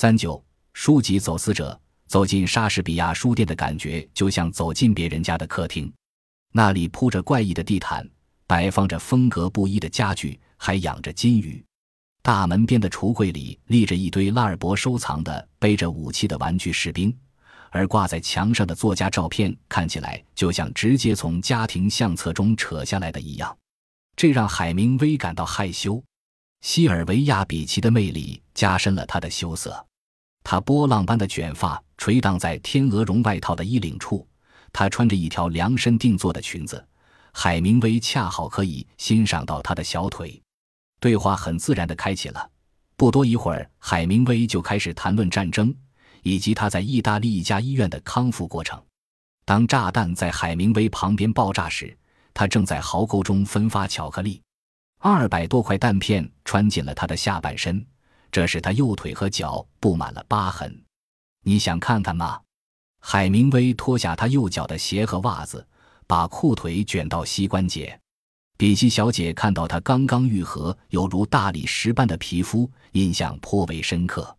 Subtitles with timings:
[0.00, 0.40] 三九
[0.74, 1.76] 书籍走私者
[2.06, 5.92] 走进莎士比亚书店的感觉，就像走进别人家的客厅。
[6.52, 8.08] 那里铺着怪异的地毯，
[8.46, 11.60] 摆放着风格不一的家具，还养着金鱼。
[12.22, 17.12] 大门边的橱柜里立着一堆拉尔伯收藏的背着武器的玩具士兵，
[17.70, 23.58] 而挂在墙上的作家照片看起来就像直接从家庭相册中扯下来的一样，
[24.14, 26.00] 这让海明威感到害羞。
[26.60, 29.84] 西尔维亚·比奇的魅力加深了他的羞涩，
[30.50, 34.26] 他波浪般的卷发垂荡在天鹅绒外套的衣领处，
[34.72, 36.82] 他穿着一条量身定做的裙子，
[37.34, 40.40] 海明威恰好可以欣赏到他的小腿。
[41.00, 42.50] 对话很自然地开启了，
[42.96, 45.74] 不多一会儿，海明威就开始谈论战争
[46.22, 48.82] 以及他在意大利一家医院的康复过程。
[49.44, 51.94] 当炸弹在海明威旁边爆炸时，
[52.32, 54.40] 他正在壕沟中分发巧克力。
[55.00, 57.84] 二百多块弹片穿进了他的下半身，
[58.30, 60.82] 这使他右腿和脚布满了疤痕。
[61.44, 62.40] 你想看看吗？
[63.00, 65.66] 海明威脱下他右脚的鞋和袜子，
[66.06, 67.98] 把裤腿卷到膝关节。
[68.56, 74.36] 比希小姐看到他刚刚愈合、犹如大理石般的皮肤，印象颇为深刻。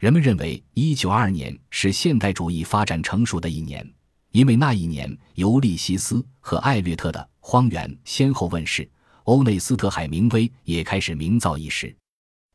[0.00, 3.88] 人们认为，1922年是现代主义发展成熟的一年，
[4.32, 8.90] 因为那一年《尤利西斯》和艾略特的《荒原》先后问世，
[9.22, 11.96] 欧内斯特·海明威也开始名噪一时。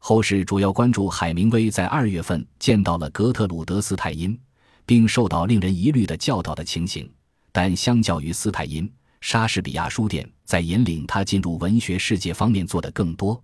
[0.09, 4.39] 后世主要关注海明威在二月份见到了格特鲁德·斯泰因，
[4.85, 7.11] 并受到令人疑虑的教导的情形，
[7.51, 8.89] 但相较于斯泰因。
[9.19, 13.37] 莎士比亚书店在引领他进入文学世界方面做得更多。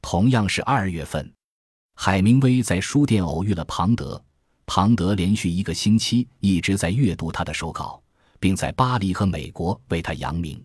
[0.00, 1.30] 同样是二月份，
[1.94, 4.18] 海明威在书店偶遇了庞德。
[4.64, 8.02] 庞德连续一个星期一直在阅读他的手稿，
[8.40, 10.58] 并在巴黎和美国为他扬名。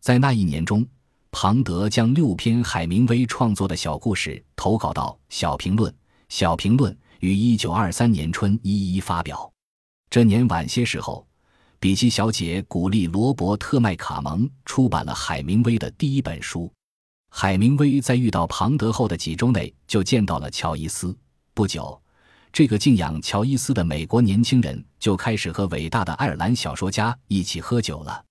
[0.00, 0.84] 在那一年中，
[1.32, 5.90] 庞德将六篇海明威创作的小故事投稿到《小评论》，
[6.28, 9.50] 《小评论》于一九二三年春一一发表。
[10.08, 11.26] 这年晚些时候。
[11.80, 16.72] 比奇小姐鼓励罗伯特·麦卡蒙出版了海明威的第一本书。
[17.28, 21.12] 海明威在遇到庞德后的几周内就见到了乔伊斯。
[21.54, 22.00] 不久，
[22.52, 28.24] 这个敬仰乔伊斯的美国年轻人就开始和伟大的爱尔兰小说家一起喝酒了。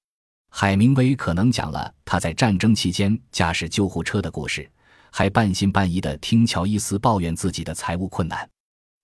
[0.54, 4.70] 海明威可能讲了他在战争期间驾驶救护车的故事，
[5.10, 8.48] 还半信半疑地听乔伊斯抱怨自己的财务困难。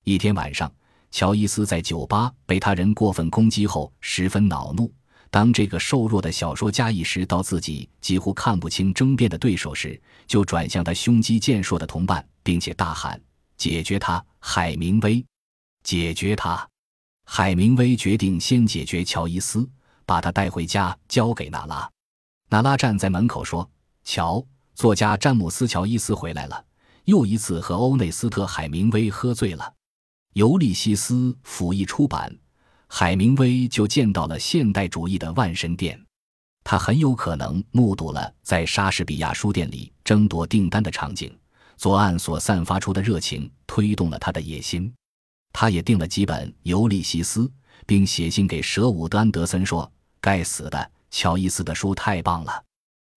[0.03, 0.72] 一天晚上。
[1.09, 4.94] 乔伊斯在酒吧被他人过分攻击后十分恼怒。
[5.31, 13.19] 当这个瘦弱的小说家意识到自己几乎看不清争辩的对手时，就转向他胸肌健硕的同伴，并且大喊
[13.57, 15.25] ：“解决他，海明威！
[15.81, 16.68] 解决他！”
[17.24, 19.68] 海明威决定先解决乔伊斯，
[20.07, 21.88] 把他带回家交给娜拉。
[22.50, 23.69] 娜拉站在门口说
[24.03, 26.66] ：“瞧，作家詹姆斯·乔伊斯回来了，
[27.03, 29.63] 又一次和欧内斯特·海明威喝醉了。”
[30.40, 31.13] 《尤利西斯》
[31.44, 32.35] 甫一出版，
[32.88, 36.01] 海明威就见到了现代主义的万神殿。
[36.63, 41.38] 他很有可能目睹了在莎士比亚书店里争夺订单的场景。
[41.78, 44.91] 左岸所散发出的热情推动了他的野心。
[45.53, 47.41] 他也订了几本《尤利西斯》，
[47.85, 49.91] 并写信给舍伍德·安德森说
[50.28, 52.66] ：“该死的，乔伊斯的书太棒了。”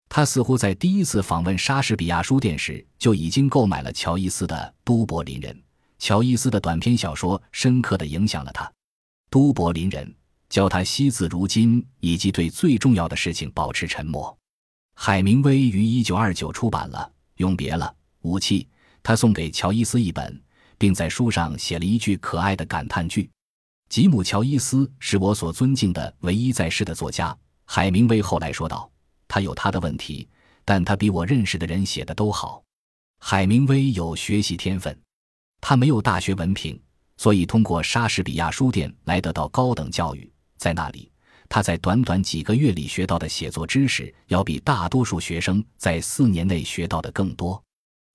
[0.08, 4.54] 他似乎在第一次访问莎士比亚书店时就已经购买了乔伊斯的
[4.84, 5.52] 《都柏林人》。
[5.98, 8.64] 乔伊斯的短篇小说深刻地影响了他，
[9.28, 10.06] 《都柏林人》
[10.48, 14.36] 教他惜字如金，以及对最重要的事情保持沉默。
[14.94, 18.62] 海明威于1929出版了《永别了，武器》，
[19.02, 20.40] 他送给乔伊斯一本，
[20.78, 23.28] 并在书上写了一句可爱的感叹句
[23.90, 27.36] ：“吉姆·乔伊斯是我所尊敬的唯一在世的作家。”
[27.66, 28.88] 海明威后来说道
[29.26, 30.28] ：“他有他的问题，
[30.64, 32.62] 但他比我认识的人写的都好。”
[33.18, 34.96] 海明威有学习天分。
[35.60, 36.80] 他没有大学文凭，
[37.16, 40.32] 所以通过莎士比亚书店来得到高等教育。
[40.56, 41.10] 在那里，
[41.48, 47.60] 他在短短几个月里学到的写作知识，要比大多数学生在四年内学到的更多。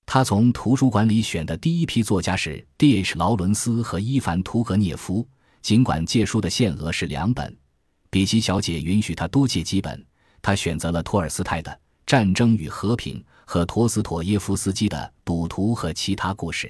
[0.05, 3.17] 他从图书馆里选的第一批作家是 D.H.
[3.17, 5.27] 劳伦斯和伊凡·图格涅夫，
[5.65, 7.57] 尽管借书的限额是两本，
[8.11, 10.05] 比奇小姐允许他多借几本。
[10.39, 11.71] 他选择了托尔斯泰的
[12.05, 14.95] 《战争与和平》和陀思妥耶夫斯基的
[15.25, 16.67] 《赌徒和其他故事》。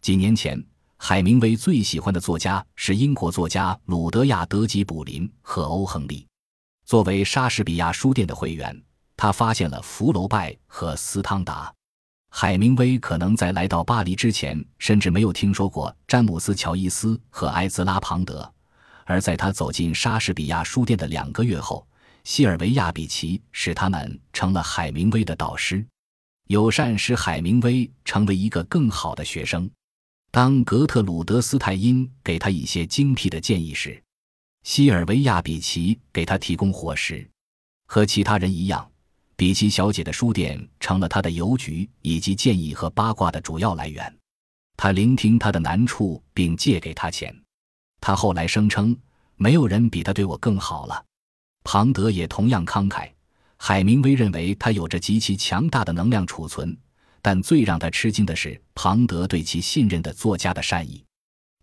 [0.00, 0.58] 几年前，
[0.96, 6.26] 海明威最喜欢的作家是英国作家鲁德亚·德吉卜林和欧·亨利。
[6.86, 8.82] 作为莎士比亚书店的会员，
[9.14, 11.70] 他发现了福楼拜和斯汤达。
[12.34, 18.50] 海明威可能在来到巴黎之前，甚至没有听说过詹姆斯·乔伊斯和埃兹拉·庞德。
[19.04, 21.86] 而在他走进莎士比亚书店的两个月后，
[22.24, 25.86] 西尔维亚·比奇使他们成了海明威的导师。
[26.48, 29.70] 友善使海明威成为一个更好的学生。
[30.30, 34.02] 当格特鲁德·斯泰因给他一些精辟的建议时，
[34.62, 37.28] 西尔维亚·比奇给他提供伙食。
[37.86, 38.90] 和其他人一样，
[39.42, 44.16] 比奇小姐的书店成了他的邮局以及建议和八卦的主要来源。
[44.76, 47.36] 他聆听他的难处，并借给他钱。
[48.00, 48.96] 他后来声称
[49.34, 51.04] ：“没有人比他对我更好了。”
[51.64, 53.10] 庞德也同样慷慨。
[53.56, 56.78] 海明威认为他有着极其强大的能量储存。
[57.20, 61.04] 但最让他吃惊的是庞德对其信任的作家的善意。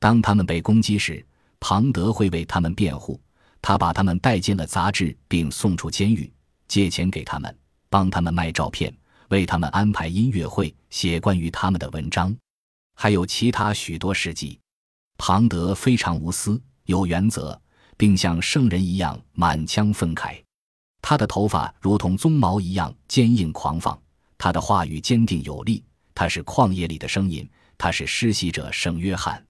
[0.01, 1.25] 当他们被攻击时，
[1.61, 3.17] 庞德会为他们辩护。
[3.61, 6.29] 他把他们带进了杂志，并送出监狱，
[6.67, 7.57] 借钱给他们，
[7.89, 8.95] 帮他们卖照片，
[9.30, 12.36] 为他们安排音乐会，写关于他们的文章，
[12.95, 14.59] 还有其他许多事迹。
[15.18, 17.59] 庞德非常无私、有原则，
[17.97, 20.41] 并像圣人一样满腔愤慨。
[21.01, 24.00] 他的头发如同鬃毛一样坚硬狂放。
[24.38, 25.83] 他的话语坚定有力，
[26.15, 29.44] 他是旷野里的声音，他是施洗者圣约翰。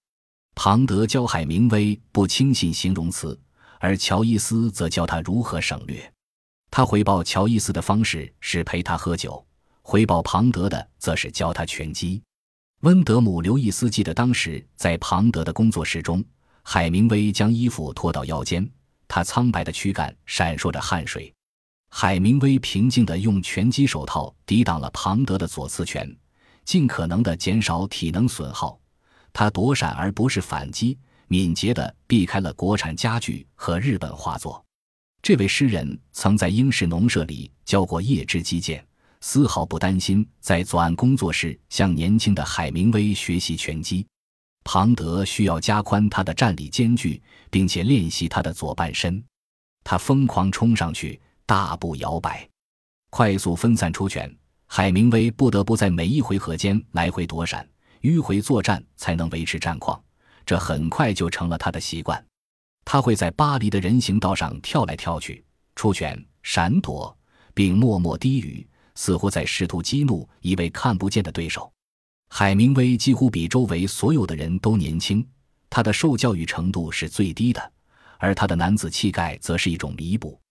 [0.56, 3.40] 庞德教海明威不轻信形容词，
[3.80, 6.12] 而乔伊斯则教他如何省略。
[6.72, 9.46] 他回报乔伊斯的方式是陪他喝酒，
[9.82, 12.22] 回报庞德的则是教他拳击。
[12.82, 16.24] 温德姆·刘易斯记得，当时在庞德的工作室中，
[16.64, 18.70] 海明威将衣服脱到腰间，
[19.08, 21.34] 他苍白的躯干闪烁着汗水。
[21.90, 26.16] 海明威平静地用拳击手套抵挡了庞德的左刺拳，
[26.64, 28.80] 尽可能地减少体能损耗。
[29.34, 34.64] 他躲闪而不是反击，敏捷地避开了国产家具和日本画作。
[35.22, 38.86] 这位诗人曾在英式农舍里教过叶之击剑，
[39.22, 44.06] 丝毫不担心在左岸工作时向年轻的海明威学习拳击。
[44.64, 49.24] 庞德需要加宽他的站立间距，并且练习他的左半身。
[49.84, 51.20] 他疯狂冲上去。
[51.50, 52.48] 大步摇摆，
[53.10, 54.32] 快速分散出拳。
[54.68, 57.68] 海明威不得不在每一回合间来回躲闪，
[58.04, 60.00] 迂回作战才能维持战况。
[60.46, 62.24] 这很快就成了他的习惯。
[62.92, 65.46] 他会在巴黎的人行道上跳来跳去，
[65.76, 67.16] 出拳、闪躲，
[67.54, 71.72] 并默默低语，似乎在试图激怒一位看不见的对手。
[72.30, 75.24] 海明威几乎比周围所有的人都年轻，
[75.70, 77.72] 他的受教育程度是最低的，
[78.18, 80.42] 而他的男子气概则是一种弥补。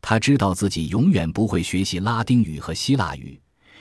[0.00, 3.38] 他知道自己永远不会学习拉丁语和希腊语，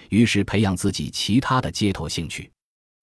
[0.10, 2.52] 于是培养自己其他的街头兴趣。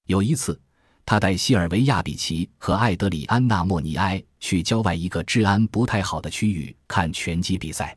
[0.04, 0.60] 有一次，
[1.10, 7.96] 他带西尔维亚·比奇和艾德里安娜·莫尼埃去郊外一个治安不太好的区域看拳击比赛。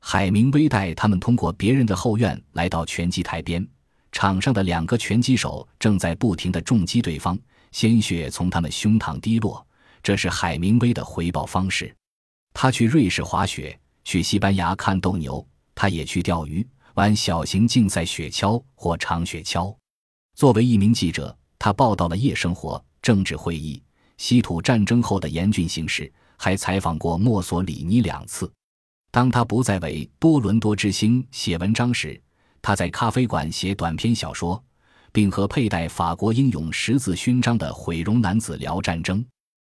[0.00, 3.66] 海明威带他们通过别人的后院来到拳击台边，
[4.12, 7.36] 场上的两个拳击手正在不停地重击对方，
[7.72, 9.66] 鲜血从他们胸膛滴落。
[10.00, 11.92] 这是海明威的回报方式。
[12.52, 13.76] 他去瑞士滑雪。
[14.04, 16.64] 去西班牙看斗牛，他也去钓鱼、
[16.94, 19.76] 玩小型竞赛雪橇或长雪橇。
[20.36, 23.82] 作为一名记者，他报道了夜生活、政治会议、
[24.18, 28.52] 稀土战争后的严峻形势，还采访过墨索里尼两次。
[29.10, 32.20] 当他不再为多伦多之星写文章时，
[32.60, 34.62] 他在咖啡馆写短篇小说，
[35.10, 39.24] 并和佩戴法国英勇十字勋章的毁容男子聊战争。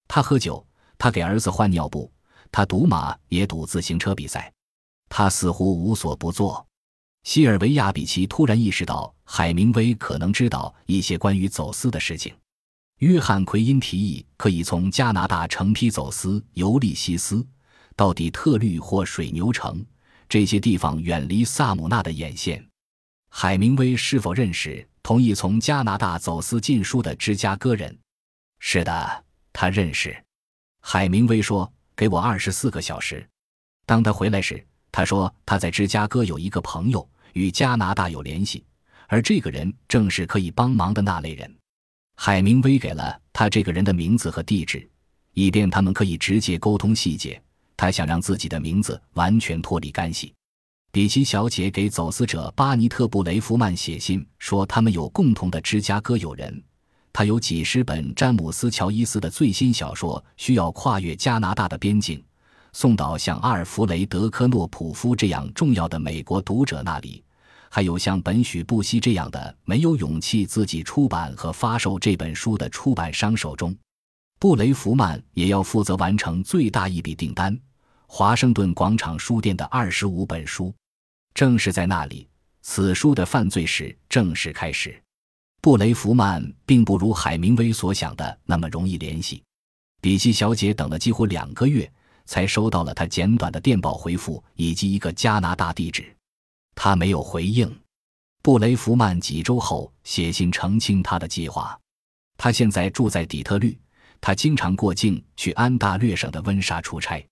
[0.08, 0.66] 他喝酒，
[0.98, 2.12] 他给儿子换尿布。
[2.52, 4.52] 他赌马，也赌自行车比赛。
[5.08, 6.66] 他似乎无所不作。
[7.26, 12.32] 西尔维亚·比奇突然意识到，海明威可能知道一些关于走私的事情。
[13.00, 17.46] 约翰·奎因提议，可以从加拿大成批走私尤利西斯
[17.96, 19.84] 到底特律或水牛城
[20.30, 22.64] 这些地方，远离萨姆纳的眼线。
[23.30, 27.98] 海明威是否认识同意从加拿大走私禁书的芝加哥人？
[28.60, 30.16] 是的，他认识。
[30.80, 31.72] 海明威说。
[31.98, 33.26] 给我二十四个小时。
[33.86, 34.62] 当他回来时，
[34.92, 38.64] 他说他在芝加哥有一个朋友与加拿大有联系，
[39.08, 41.54] 而这个人正是可以帮忙的那类人。
[42.16, 44.90] 海明威给了他这个人的名字和地址，
[45.34, 47.40] 以便他们可以直接沟通细节。
[47.76, 50.34] 他想让自己的名字完全脱离干系。
[50.94, 56.64] 比奇小姐给走私者巴尼特·布雷弗曼写信说，他们有共同的芝加哥友人。
[57.12, 62.24] 他有几十本詹姆斯·乔伊斯的最新小说需要跨越加拿大的边境，
[62.72, 67.22] 送到像阿尔弗雷德·科诺普夫这样重要的美国读者那里，
[67.70, 73.76] 还有像本许布希这样的没有勇气自己出版和发售这本书的出版商手中。
[74.40, 77.58] 布雷弗曼也要负责完成最大一笔订单——
[78.08, 80.74] 华盛顿广场书店的二十五本书。
[81.34, 82.28] 正是在那里，
[82.62, 85.02] 此书的犯罪史正式开始。
[85.62, 89.42] 布雷弗曼并不如海明威所想的那么容易联系。
[90.02, 91.92] 比奇小姐等了几乎两个月，
[92.26, 96.15] 才收到了他简短的电报回复以及一个加拿大地址。
[96.76, 97.74] 他没有回应。
[98.44, 101.76] 布雷弗曼几周后写信澄清他的计划。
[102.38, 103.76] 他现在住在底特律，
[104.22, 107.26] 他经常过境去安大略省的温莎出差。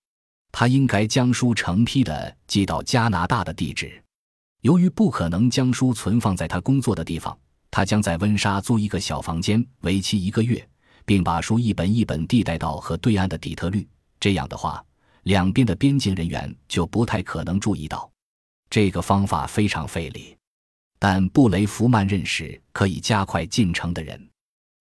[0.52, 4.02] 他应该将书成批的寄到加拿大的地址。
[4.62, 7.38] 由于不可能将书存放在他工作的地方，
[7.70, 10.66] 他将在温莎租一个小房间，为期一个月，
[11.06, 13.86] 并把书一本一本地带到河对岸的底特律。
[14.20, 14.82] 这样的话，
[15.24, 18.10] 两边的边境人员就不太可能注意到。
[18.74, 20.36] 这个方法非常费力，
[20.98, 24.20] 但布雷弗曼认识可以加快进程的人。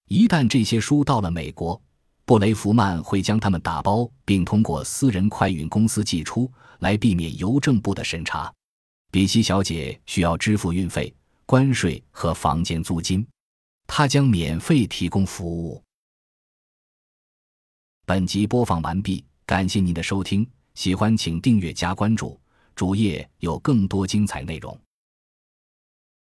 [0.08, 1.78] 一旦这些书到了美国，
[2.24, 8.50] 布雷弗曼会将它们打包，并通过私人快运公司寄出，来避免邮政部的审查。
[9.10, 13.26] 比西小姐需要支付运费、关税和房间租金，
[13.86, 15.84] 她将免费提供服务。
[18.06, 22.40] 本集播放完毕，感谢您的收听，喜欢请订阅加关注，
[22.74, 24.78] 主页有更多精彩内容。